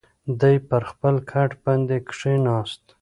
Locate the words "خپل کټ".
0.91-1.49